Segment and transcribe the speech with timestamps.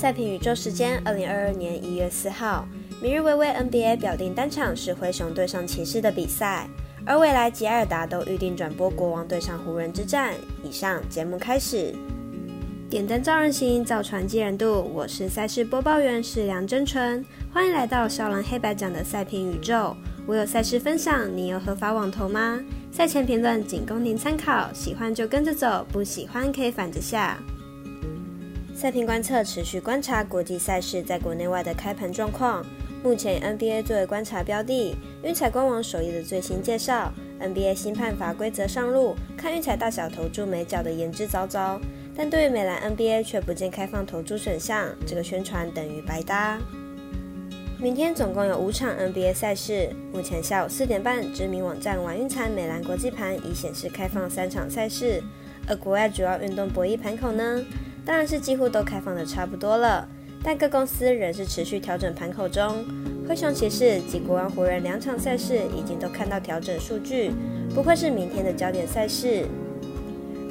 [0.00, 2.66] 赛评宇宙时间，二零二二年一月四号，
[3.02, 6.66] 明日微微 NBA 表定单场是灰熊对上骑士的比赛，
[7.04, 10.32] 而未来吉尔达都预定转播国王对上湖人之战。
[10.64, 11.94] 以上节目开始，
[12.88, 14.90] 点灯照人行，造船济人度。
[14.94, 17.22] 我是赛事播报员是梁真纯，
[17.52, 19.94] 欢迎来到少狼黑白奖的赛评宇宙。
[20.26, 22.58] 我有赛事分享，你有合法网投吗？
[22.90, 27.38] 赛前评论仅供您参考，喜欢就跟着走，不喜欢可以反着下。
[28.80, 32.64] 赛评观测持续观察国际赛事在国内外的开盘状况。
[33.02, 37.12] 目前 NBA 作为观察标的，运彩官网首页的最新介绍
[37.42, 41.78] ：NBA 新判罚规则上路，看运彩大小投注美角的言之凿凿。
[42.16, 46.58] 但对于美兰 NBA 却不见开放投注选项，这个宣传等于白搭。
[47.78, 55.22] 明天总共有五场 NBA 赛事，目前下午四点半，知名网站玩运彩美兰国际盘已显示开放三场赛事，
[55.68, 57.62] 而国外主要运动博弈盘口呢？
[58.10, 60.04] 当然是几乎都开放的差不多了，
[60.42, 62.84] 但各公司仍是持续调整盘口中。
[63.28, 67.30] 灰熊骑士及国王湖人两场赛事已经都看到调整数据，
[67.72, 69.46] 不愧是明天的焦点赛事。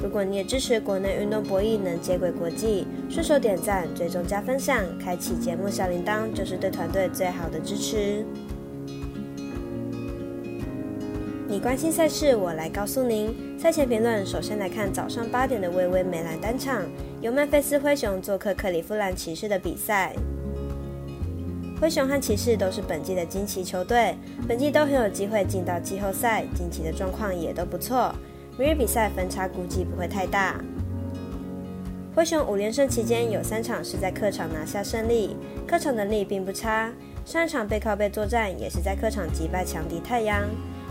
[0.02, 8.24] 如果你也支持国内运动博弈能接轨国际，顺手点赞、追踪加分享、开启节目小铃铛，就是对团队最好的支持。
[11.46, 13.34] 你关心赛事，我来告诉您。
[13.58, 16.80] 赛前评论，首先来看早上八点的微微美兰单场，
[17.20, 20.14] 由曼菲斯灰熊做客克里夫兰骑士的比赛。
[21.78, 24.14] 灰熊和骑士都是本季的惊奇球队，
[24.48, 28.14] 本季都很有机会进到季后赛，近期的状况也都不错。
[28.56, 30.62] 明日比赛分差估计不会太大。
[32.14, 36.90] 灰熊五连胜期间有三场是在客场拿下胜利，客场能力并不差。
[37.26, 40.48] 上一场背靠背作战也是在客场击败强敌太阳。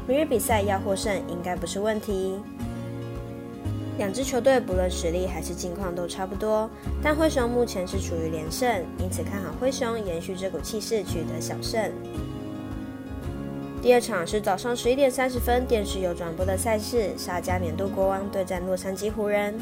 [0.08, 2.36] 明日比赛要获胜应该不是问题。
[4.00, 6.70] 两支球队不论实力还是近况都差不多，
[7.04, 11.92] 但灰熊目前是处于连胜，因此看好灰熊延续这股气势取得小胜。
[13.82, 19.54] 第二场是早上十一点三十分电视有转播的赛事，沙加缅度国王对战洛杉矶湖人。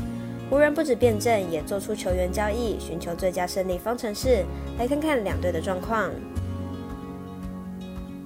[0.51, 4.45] 湖人不止变阵，也做出球员交易，寻求最佳胜利方程式。
[4.77, 6.11] 来看看两队的状况。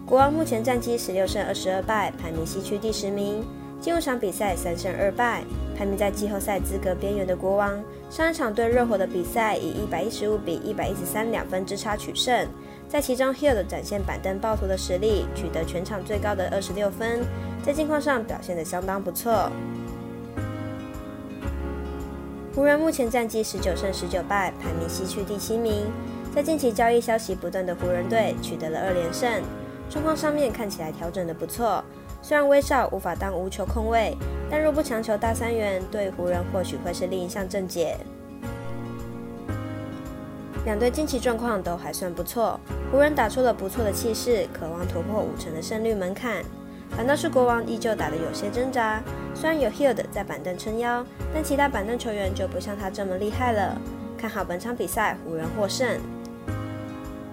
[0.06, 3.42] 国王目前战绩十六胜二十二败，排名西区第十名。
[3.80, 5.44] 近五场比赛三胜二败，
[5.82, 12.48] 排名在季后赛资格边缘的国王，上一场对热火的比赛以一百一十五比一百一十三两分之差取胜。
[12.88, 17.26] 在其中，Hill 展现板凳暴徒的实力，取得全场最高的二十六分，
[17.66, 19.50] 在近况上表现得相当不错。
[22.54, 25.88] 湖人目前战绩十九胜十九败，排名西区第七名。
[26.36, 29.42] 在近期交易消息不断的湖人队取得了二连胜。
[29.90, 31.84] 状况上面看起来调整的不错，
[32.22, 34.16] 虽然威少无法当无球控卫，
[34.52, 37.96] 但若不强求大三元，对湖人或许会是另一项正解。
[40.66, 42.60] 两队近期状况都还算不错，
[42.92, 46.44] 湖人打出了不错的气势，渴望突破五成的胜率门槛。
[46.90, 49.02] 反倒是国王依旧打得有些挣扎，
[49.34, 53.80] 虽然有 Hill 在板凳撑腰，但其他板凳球员就不像他这么厉害了。
[54.18, 55.98] 看好本场比赛湖人获胜。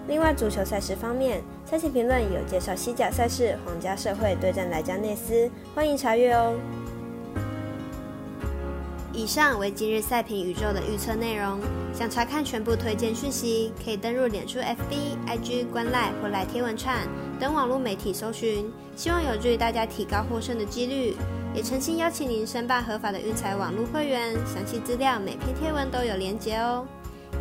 [0.07, 6.55] 另外，足球赛事方面，赛前评论有介绍西甲赛事皇家社会对战莱加内斯，欢迎查阅哦。
[9.19, 11.59] 以上为今日赛评宇宙的预测内容。
[11.93, 17.05] 想查看全部推荐讯息，可以登入脸书、FB、IG、观赖或来天文串
[17.37, 18.71] 等网络媒体搜寻。
[18.95, 21.17] 希望有助于大家提高获胜的几率。
[21.53, 26.85] 也诚心邀请您申办合法的运彩网络会员，详细资料每篇贴文都有连结哦。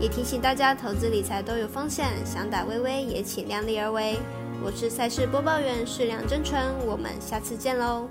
[0.01, 4.19] 也提醒大家，投资理财都有风险，想打微微也请量力而为。
[4.65, 8.09] 我是赛事播报员，适量真纯，我们下次见喽。